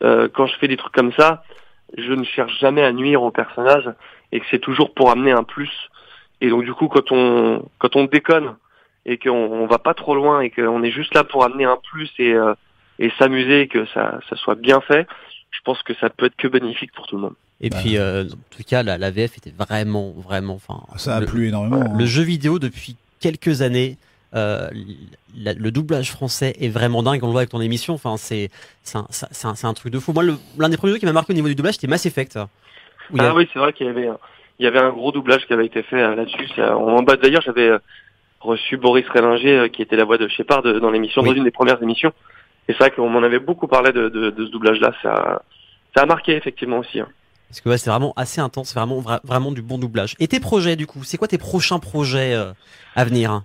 euh, 0.02 0.28
quand 0.32 0.46
je 0.46 0.56
fais 0.58 0.68
des 0.68 0.76
trucs 0.76 0.94
comme 0.94 1.12
ça, 1.12 1.44
je 1.96 2.12
ne 2.12 2.24
cherche 2.24 2.58
jamais 2.58 2.82
à 2.82 2.92
nuire 2.92 3.22
au 3.22 3.30
personnage 3.30 3.90
et 4.32 4.40
que 4.40 4.46
c'est 4.50 4.58
toujours 4.58 4.94
pour 4.94 5.10
amener 5.10 5.32
un 5.32 5.44
plus. 5.44 5.70
Et 6.40 6.48
donc 6.48 6.64
du 6.64 6.72
coup 6.72 6.88
quand 6.88 7.12
on 7.12 7.68
quand 7.78 7.96
on 7.96 8.04
déconne 8.04 8.56
et 9.04 9.18
qu'on 9.18 9.30
on 9.30 9.66
va 9.66 9.78
pas 9.78 9.94
trop 9.94 10.14
loin 10.14 10.40
et 10.40 10.50
qu'on 10.50 10.82
est 10.82 10.90
juste 10.90 11.14
là 11.14 11.24
pour 11.24 11.44
amener 11.44 11.64
un 11.64 11.78
plus 11.90 12.10
et 12.18 12.32
euh, 12.32 12.54
et 12.98 13.10
s'amuser 13.18 13.62
et 13.62 13.68
que 13.68 13.84
ça 13.86 14.20
ça 14.30 14.36
soit 14.36 14.54
bien 14.54 14.80
fait, 14.80 15.06
je 15.50 15.60
pense 15.64 15.82
que 15.82 15.92
ça 15.94 16.08
peut 16.08 16.26
être 16.26 16.36
que 16.36 16.48
bénéfique 16.48 16.92
pour 16.92 17.06
tout 17.06 17.16
le 17.16 17.22
monde. 17.22 17.34
Et 17.62 17.70
Bah. 17.70 17.78
puis, 17.80 17.96
euh, 17.96 18.24
en 18.24 18.28
tout 18.56 18.62
cas, 18.66 18.82
la, 18.82 18.98
la 18.98 19.10
VF 19.10 19.38
était 19.38 19.52
vraiment, 19.56 20.10
vraiment, 20.16 20.54
enfin, 20.54 20.82
Ça 20.98 21.16
a 21.16 21.20
le, 21.20 21.26
plu 21.26 21.48
énormément. 21.48 21.80
hein. 21.82 21.94
le 21.96 22.06
jeu 22.06 22.22
vidéo 22.22 22.58
depuis 22.58 22.96
quelques 23.20 23.62
années. 23.62 23.96
Euh, 24.34 24.68
la- 25.36 25.52
le 25.52 25.70
doublage 25.70 26.10
français 26.10 26.54
est 26.58 26.70
vraiment 26.70 27.02
dingue, 27.02 27.22
on 27.22 27.26
le 27.26 27.32
voit 27.32 27.42
avec 27.42 27.50
ton 27.50 27.60
émission. 27.60 27.92
Enfin, 27.94 28.16
c'est 28.16 28.48
c'est 28.82 28.96
un, 28.96 29.04
un, 29.62 29.74
truc 29.74 29.92
de 29.92 29.98
fou. 29.98 30.12
Moi, 30.14 30.24
l'un 30.58 30.68
des 30.70 30.76
premiers 30.78 30.94
jeux 30.94 30.98
qui 30.98 31.04
m'a 31.06 31.12
marqué 31.12 31.32
au 31.32 31.36
niveau 31.36 31.48
du 31.48 31.54
doublage, 31.54 31.74
c'était 31.74 31.86
Mass 31.86 32.06
Effect. 32.06 32.36
Ah 32.38 32.48
a- 33.18 33.34
oui, 33.34 33.46
c'est 33.52 33.58
vrai 33.58 33.72
qu'il 33.74 33.86
y 33.86 33.90
avait, 33.90 34.08
un- 34.08 34.18
il 34.58 34.64
y 34.64 34.66
avait 34.66 34.78
un 34.78 34.88
gros 34.90 35.12
doublage 35.12 35.46
qui 35.46 35.52
avait 35.52 35.66
été 35.66 35.82
fait 35.82 36.00
euh, 36.00 36.14
là-dessus. 36.14 36.48
Bas 36.56 37.16
d'ailleurs, 37.16 37.42
j'avais 37.42 37.70
reçu 38.40 38.76
Boris 38.78 39.06
Rélinger, 39.08 39.68
qui 39.70 39.82
était 39.82 39.96
la 39.96 40.04
voix 40.04 40.16
de 40.18 40.26
Shepard 40.28 40.62
dans 40.62 40.90
l'émission, 40.90 41.20
Oui. 41.22 41.28
dans 41.28 41.34
une 41.36 41.44
des 41.44 41.50
premières 41.50 41.80
émissions. 41.82 42.12
Et 42.68 42.72
c'est 42.72 42.78
vrai 42.78 42.90
qu'on 42.90 43.08
m'en 43.10 43.22
avait 43.22 43.38
beaucoup 43.38 43.68
parlé 43.68 43.92
de, 43.92 44.08
de, 44.08 44.30
de 44.30 44.46
ce 44.46 44.50
doublage-là. 44.50 44.92
Ça, 45.02 45.42
ça 45.94 46.02
a 46.04 46.06
marqué 46.06 46.34
effectivement 46.36 46.78
aussi. 46.78 47.00
hein. 47.00 47.08
Parce 47.52 47.60
que 47.60 47.68
ouais, 47.68 47.76
c'est 47.76 47.90
vraiment 47.90 48.14
assez 48.16 48.40
intense, 48.40 48.70
c'est 48.70 48.78
vraiment, 48.78 48.98
vra- 49.02 49.20
vraiment 49.24 49.52
du 49.52 49.60
bon 49.60 49.76
doublage. 49.76 50.14
Et 50.18 50.26
tes 50.26 50.40
projets, 50.40 50.74
du 50.74 50.86
coup, 50.86 51.04
c'est 51.04 51.18
quoi 51.18 51.28
tes 51.28 51.36
prochains 51.36 51.78
projets 51.78 52.32
euh, 52.32 52.52
à 52.96 53.04
venir? 53.04 53.42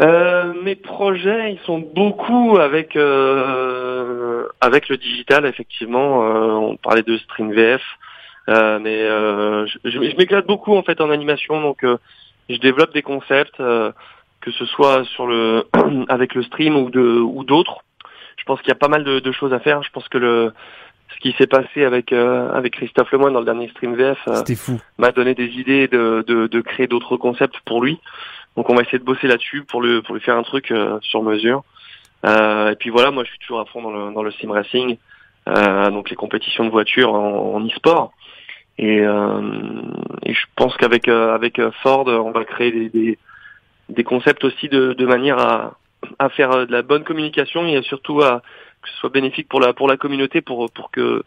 Euh, 0.00 0.54
mes 0.62 0.76
projets, 0.76 1.52
ils 1.52 1.60
sont 1.66 1.78
beaucoup 1.78 2.56
avec 2.56 2.96
euh, 2.96 4.46
avec 4.62 4.88
le 4.88 4.96
digital, 4.96 5.44
effectivement. 5.44 6.24
Euh, 6.24 6.52
on 6.54 6.76
parlait 6.78 7.02
de 7.02 7.18
Stream 7.18 7.52
VF, 7.52 7.82
euh, 8.48 8.78
mais 8.78 9.02
euh, 9.02 9.66
je, 9.66 9.90
je- 9.90 10.16
m'éclate 10.16 10.46
beaucoup 10.46 10.74
en 10.74 10.82
fait 10.82 11.02
en 11.02 11.10
animation, 11.10 11.60
donc 11.60 11.84
je 12.48 12.56
développe 12.56 12.94
des 12.94 13.02
concepts, 13.02 13.58
que 13.58 14.50
ce 14.50 14.64
soit 14.64 15.04
sur 15.04 15.26
le 15.26 15.66
avec 16.08 16.34
le 16.34 16.42
stream 16.44 16.76
ou 16.76 16.88
de 16.88 17.02
ou 17.20 17.44
d'autres. 17.44 17.80
Je 18.38 18.44
pense 18.44 18.58
qu'il 18.60 18.68
y 18.68 18.72
a 18.72 18.76
pas 18.76 18.88
mal 18.88 19.04
de, 19.04 19.20
de 19.20 19.32
choses 19.32 19.52
à 19.52 19.60
faire. 19.60 19.82
Je 19.82 19.90
pense 19.90 20.08
que 20.08 20.16
le 20.16 20.54
ce 21.14 21.20
qui 21.20 21.34
s'est 21.38 21.46
passé 21.46 21.84
avec 21.84 22.12
euh, 22.12 22.50
avec 22.52 22.74
Christophe 22.74 23.10
Lemoine 23.12 23.32
dans 23.32 23.40
le 23.40 23.44
dernier 23.44 23.68
Stream 23.68 23.94
VF 23.94 24.18
euh, 24.28 24.54
fou. 24.56 24.80
m'a 24.98 25.12
donné 25.12 25.34
des 25.34 25.46
idées 25.46 25.88
de, 25.88 26.24
de, 26.26 26.46
de 26.46 26.60
créer 26.60 26.86
d'autres 26.86 27.16
concepts 27.16 27.58
pour 27.64 27.82
lui. 27.82 27.98
Donc 28.56 28.70
on 28.70 28.74
va 28.74 28.82
essayer 28.82 28.98
de 28.98 29.04
bosser 29.04 29.26
là-dessus 29.26 29.64
pour 29.64 29.80
le 29.82 30.02
pour 30.02 30.14
lui 30.14 30.22
faire 30.22 30.36
un 30.36 30.42
truc 30.42 30.70
euh, 30.70 30.98
sur 31.02 31.22
mesure. 31.22 31.64
Euh, 32.26 32.70
et 32.70 32.76
puis 32.76 32.90
voilà, 32.90 33.10
moi 33.10 33.24
je 33.24 33.30
suis 33.30 33.38
toujours 33.38 33.60
à 33.60 33.64
fond 33.66 33.82
dans 33.82 33.90
le 33.90 34.12
dans 34.12 34.22
le 34.22 34.30
sim 34.32 34.50
racing, 34.50 34.98
euh, 35.48 35.90
donc 35.90 36.10
les 36.10 36.16
compétitions 36.16 36.64
de 36.64 36.70
voitures 36.70 37.14
en, 37.14 37.54
en 37.54 37.66
e-sport. 37.66 38.12
Et, 38.78 39.00
euh, 39.00 39.40
et 40.24 40.32
je 40.32 40.46
pense 40.56 40.76
qu'avec 40.76 41.08
euh, 41.08 41.34
avec 41.34 41.60
Ford, 41.82 42.06
on 42.06 42.30
va 42.30 42.44
créer 42.44 42.72
des, 42.72 42.88
des, 42.88 43.18
des 43.90 44.04
concepts 44.04 44.42
aussi 44.44 44.68
de, 44.68 44.94
de 44.94 45.06
manière 45.06 45.38
à, 45.38 45.74
à 46.18 46.28
faire 46.30 46.66
de 46.66 46.72
la 46.72 46.82
bonne 46.82 47.04
communication 47.04 47.66
et 47.66 47.82
surtout 47.82 48.22
à 48.22 48.42
que 48.82 48.88
ce 48.88 48.96
soit 48.96 49.10
bénéfique 49.10 49.48
pour 49.48 49.60
la 49.60 49.72
pour 49.72 49.88
la 49.88 49.96
communauté 49.96 50.40
pour 50.40 50.70
pour 50.70 50.90
que 50.90 51.22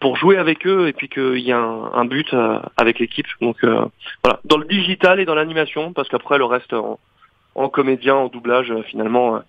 pour 0.00 0.16
jouer 0.16 0.36
avec 0.36 0.66
eux 0.66 0.88
et 0.88 0.92
puis 0.92 1.08
qu'il 1.08 1.40
y 1.40 1.52
a 1.52 1.58
un, 1.58 2.04
but 2.04 2.32
euh, 2.32 2.60
avec 2.76 2.98
l'équipe. 2.98 3.26
Donc 3.40 3.64
euh, 3.64 3.84
voilà, 4.22 4.40
dans 4.44 4.56
le 4.56 4.64
digital 4.66 5.20
et 5.20 5.24
dans 5.24 5.34
l'animation, 5.34 5.92
parce 5.92 6.08
qu'après 6.08 6.38
le 6.38 6.44
reste 6.44 6.72
en, 6.72 6.98
en 7.54 7.68
comédien, 7.68 8.14
en 8.14 8.28
doublage, 8.28 8.70
euh, 8.70 8.82
finalement, 8.82 9.40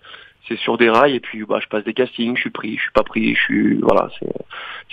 c'est 0.48 0.58
sur 0.58 0.76
des 0.76 0.90
rails 0.90 1.14
et 1.14 1.20
puis 1.20 1.44
bah, 1.44 1.60
je 1.62 1.68
passe 1.68 1.84
des 1.84 1.94
castings, 1.94 2.36
je 2.36 2.40
suis 2.40 2.50
pris, 2.50 2.76
je 2.76 2.82
suis 2.82 2.92
pas 2.92 3.04
pris, 3.04 3.34
je 3.34 3.40
suis 3.40 3.74
voilà, 3.80 4.10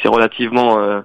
c'est 0.02 0.08
relativement 0.08 1.04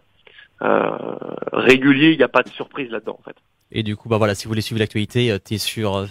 régulier, 1.53 2.13
il 2.13 2.19
n'y 2.19 2.25
a 2.25 2.29
pas 2.29 2.43
de 2.43 2.49
surprise 2.51 2.91
là-dedans 2.91 3.19
en 3.19 3.23
fait. 3.23 3.37
Et 3.75 3.83
du 3.83 3.97
coup, 3.97 4.11
bah 4.11 4.19
voilà, 4.19 4.35
si 4.35 4.45
vous 4.45 4.51
voulez 4.51 4.61
suivre 4.61 4.81
l'actualité, 4.81 5.31
euh, 5.31 5.39
t'es 5.39 5.57
sur 5.57 6.07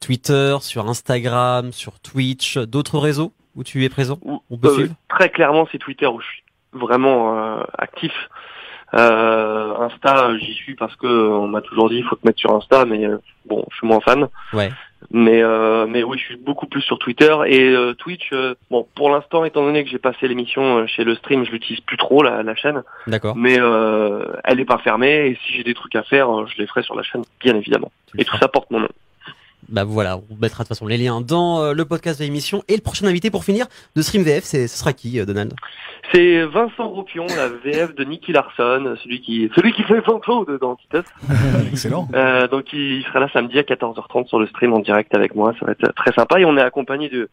Twitter, 0.00 0.56
sur 0.62 0.88
Instagram, 0.88 1.70
sur 1.70 2.00
Twitch, 2.00 2.56
d'autres 2.56 2.98
réseaux? 2.98 3.32
Où 3.56 3.64
tu 3.64 3.84
es 3.84 3.88
présent 3.88 4.18
Ou- 4.22 4.40
On 4.50 4.58
peut 4.58 4.68
euh, 4.68 4.74
suivre 4.74 4.94
Très 5.08 5.30
clairement, 5.30 5.66
c'est 5.72 5.78
Twitter 5.78 6.06
où 6.06 6.20
je 6.20 6.26
suis 6.26 6.42
vraiment 6.72 7.36
euh, 7.38 7.62
actif. 7.78 8.12
Euh, 8.94 9.74
Insta, 9.80 10.36
j'y 10.38 10.52
suis 10.54 10.74
parce 10.76 10.94
que 10.96 11.06
euh, 11.06 11.30
on 11.30 11.48
m'a 11.48 11.60
toujours 11.60 11.88
dit 11.90 11.96
il 11.96 12.04
faut 12.04 12.16
te 12.16 12.26
mettre 12.26 12.38
sur 12.38 12.54
Insta, 12.54 12.84
mais 12.84 13.04
bon, 13.46 13.64
je 13.70 13.76
suis 13.78 13.86
moins 13.86 14.00
fan. 14.00 14.28
Ouais. 14.52 14.70
Mais 15.10 15.42
euh, 15.42 15.86
mais 15.86 16.02
oui, 16.02 16.18
je 16.18 16.24
suis 16.24 16.36
beaucoup 16.36 16.66
plus 16.66 16.80
sur 16.82 16.98
Twitter 16.98 17.34
et 17.46 17.68
euh, 17.70 17.94
Twitch. 17.94 18.30
bon, 18.70 18.86
pour 18.94 19.10
l'instant, 19.10 19.44
étant 19.44 19.62
donné 19.64 19.84
que 19.84 19.90
j'ai 19.90 19.98
passé 19.98 20.26
l'émission 20.28 20.86
chez 20.86 21.04
le 21.04 21.14
stream, 21.16 21.44
je 21.44 21.50
l'utilise 21.50 21.80
plus 21.80 21.96
trop 21.96 22.22
la, 22.22 22.42
la 22.42 22.54
chaîne, 22.54 22.82
D'accord. 23.06 23.36
mais 23.36 23.56
euh, 23.60 24.24
elle 24.44 24.60
est 24.60 24.64
pas 24.64 24.78
fermée 24.78 25.26
et 25.28 25.38
si 25.44 25.52
j'ai 25.54 25.64
des 25.64 25.74
trucs 25.74 25.94
à 25.96 26.02
faire, 26.02 26.46
je 26.46 26.56
les 26.58 26.66
ferai 26.66 26.82
sur 26.82 26.94
la 26.94 27.02
chaîne, 27.02 27.22
bien 27.40 27.56
évidemment. 27.56 27.90
Tu 28.12 28.20
Et 28.20 28.24
tout 28.24 28.36
ça 28.38 28.48
porte 28.48 28.70
mon 28.70 28.80
nom. 28.80 28.88
Bah 29.68 29.84
voilà, 29.84 30.18
on 30.30 30.36
mettra 30.40 30.62
de 30.62 30.68
toute 30.68 30.76
façon 30.76 30.86
les 30.86 30.96
liens 30.96 31.20
dans 31.20 31.60
euh, 31.60 31.72
le 31.72 31.84
podcast 31.84 32.20
de 32.20 32.24
l'émission. 32.24 32.62
Et 32.68 32.76
le 32.76 32.82
prochain 32.82 33.06
invité 33.06 33.30
pour 33.30 33.44
finir 33.44 33.66
de 33.96 34.02
Stream 34.02 34.22
VF, 34.22 34.44
c'est 34.44 34.68
ce 34.68 34.78
sera 34.78 34.92
qui, 34.92 35.18
euh, 35.18 35.24
Donald? 35.24 35.54
C'est 36.12 36.44
Vincent 36.44 36.88
Ropion, 36.88 37.26
la 37.26 37.48
VF 37.48 37.94
de 37.94 38.04
Nicky 38.04 38.32
Larson, 38.32 38.96
celui 39.02 39.20
qui 39.20 39.50
celui 39.56 39.72
qui 39.72 39.82
fait 39.82 40.04
Jean-Claude 40.06 40.58
dans 40.60 40.76
Titus. 40.76 41.04
Excellent. 41.72 42.08
Euh, 42.14 42.46
donc 42.46 42.72
il 42.72 43.02
sera 43.04 43.20
là 43.20 43.28
samedi 43.32 43.58
à 43.58 43.62
14h30 43.62 44.28
sur 44.28 44.38
le 44.38 44.46
stream 44.46 44.72
en 44.72 44.78
direct 44.78 45.14
avec 45.14 45.34
moi, 45.34 45.52
ça 45.58 45.66
va 45.66 45.72
être 45.72 45.92
très 45.96 46.12
sympa 46.12 46.38
et 46.40 46.44
on 46.44 46.56
est 46.56 46.62
accompagné 46.62 47.08
de 47.08 47.28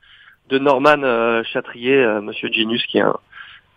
de 0.50 0.60
Norman 0.60 1.04
euh, 1.04 1.44
Chatrier, 1.44 1.96
euh, 1.96 2.22
Monsieur 2.22 2.52
Genius 2.52 2.86
qui 2.88 2.98
est 2.98 3.02
un 3.02 3.16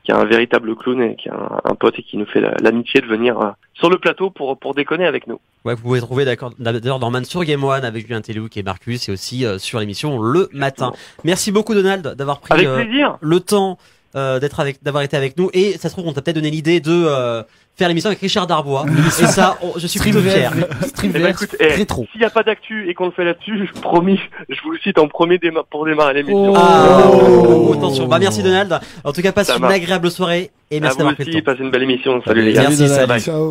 qui 0.07 0.13
est 0.13 0.15
un 0.15 0.25
véritable 0.25 0.75
clown 0.77 1.03
et 1.03 1.17
qui 1.17 1.29
est 1.29 1.33
un, 1.33 1.61
un 1.65 1.75
pote 1.75 1.99
et 1.99 2.03
qui 2.05 2.17
nous 2.17 2.27
fait 2.27 2.41
la- 2.41 2.55
l'amitié 2.63 3.01
de 3.01 3.07
venir 3.07 3.39
euh, 3.41 3.51
sur 3.75 3.91
le 3.91 3.99
plateau 3.99 4.31
pour 4.31 4.57
pour 4.57 4.73
déconner 4.75 5.05
avec 5.05 5.27
nous. 5.27 5.41
Ouais, 5.65 5.75
vous 5.75 5.83
pouvez 5.83 6.01
trouver 6.01 6.25
d'accord- 6.25 6.53
d'ailleurs 6.61 7.01
Norman 7.01 7.25
sur 7.25 7.43
Game 7.45 7.65
One 7.65 7.85
avec 7.85 8.07
Julien 8.07 8.21
Tellouk 8.21 8.57
et 8.57 8.63
Marcus 8.63 9.09
et 9.09 9.13
aussi 9.13 9.45
euh, 9.45 9.59
sur 9.59 9.81
l'émission 9.81 10.21
le 10.21 10.49
matin. 10.53 10.93
Merci 11.25 11.51
beaucoup 11.51 11.75
Donald 11.75 12.15
d'avoir 12.15 12.39
pris 12.39 12.55
Avec 12.55 12.67
euh, 12.69 12.85
le 13.21 13.41
temps 13.41 13.79
euh, 14.17 14.39
d'être 14.41 14.61
avec 14.61 14.83
d'avoir 14.83 15.03
été 15.03 15.17
avec 15.17 15.37
nous 15.37 15.51
et 15.53 15.77
ça 15.79 15.89
se 15.89 15.95
trouve 15.95 16.07
on 16.09 16.13
t'a 16.13 16.23
peut-être 16.23 16.37
donné 16.37 16.51
l'idée 16.51 16.81
de 16.81 16.91
euh, 16.93 17.43
faire 17.77 17.89
l'émission 17.89 18.09
avec 18.09 18.21
Richard 18.21 18.47
Darbois 18.47 18.87
et 19.21 19.27
ça 19.27 19.59
on- 19.63 19.79
je 19.79 19.87
suis 19.87 20.01
plutôt 20.01 20.21
fier. 20.21 20.51
Stream 20.87 21.13
Eh 21.15 21.19
ben, 21.19 21.31
écoute, 21.31 21.55
eh, 21.61 21.67
rétro. 21.75 22.07
S'il 22.13 22.21
n'y 22.21 22.27
a 22.27 22.31
pas 22.31 22.43
d'actu 22.43 22.89
et 22.89 22.95
qu'on 22.95 23.07
le 23.07 23.11
fait 23.13 23.25
là-dessus, 23.25 23.67
je 23.75 23.81
promis, 23.81 24.19
je 24.49 24.61
vous 24.63 24.71
le 24.71 24.79
cite 24.79 24.99
en 24.99 25.09
premier 25.09 25.37
déma- 25.37 25.65
pour 25.71 25.85
démarrer 25.85 26.15
l'émission. 26.15 26.55
Ah, 26.57 27.11
Oh. 27.13 27.67
oh, 27.69 27.73
attention. 27.75 28.07
Bah 28.07 28.19
merci 28.19 28.43
Donald. 28.43 28.79
En 29.05 29.13
tout 29.13 29.21
cas 29.23 29.33
passe 29.33 29.49
Ça 29.49 29.57
une 29.57 29.61
marche. 29.63 29.75
agréable 29.75 30.11
soirée 30.11 30.51
et 30.71 30.79
à 30.79 30.81
merci 30.81 30.95
vous 30.95 30.99
d'avoir 30.99 31.15
pris 31.15 31.25
le 31.25 31.31
aussi, 31.31 31.43
temps. 31.43 31.53
passez 31.53 31.63
une 31.65 31.71
belle 31.71 31.83
émission. 31.83 32.23
Salut 32.27 32.43
les 32.43 32.53
gars. 32.55 32.63
Merci, 32.63 32.77
Salut, 32.79 32.89
salut. 32.91 33.07
Donald. 33.07 33.23
Ciao. 33.23 33.45